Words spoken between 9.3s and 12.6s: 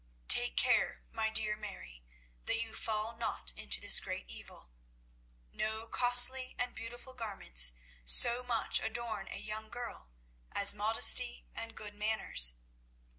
young girl as modesty and good manners.